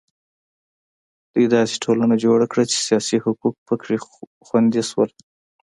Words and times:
دوی 1.33 1.45
داسې 1.55 1.75
ټولنه 1.83 2.15
جوړه 2.23 2.45
کړه 2.51 2.63
چې 2.71 2.77
سیاسي 2.87 3.17
حقوق 3.25 3.55
په 3.67 3.73
کې 3.83 3.95
خوندي 4.45 4.83
شول. 4.89 5.09